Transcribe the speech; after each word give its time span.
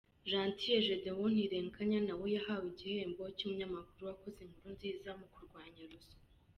Gentil 0.29 0.77
Gedeon 0.87 1.31
Ntirenganya 1.33 1.99
nawe 2.07 2.27
yahawe 2.35 2.67
igihembo 2.73 3.23
cy’umunyamakuru 3.37 4.01
wakoze 4.09 4.39
inkuru 4.43 4.69
nziza 4.75 5.09
mu 5.19 5.27
kurwanya 5.33 5.81
ruswa. 5.91 6.17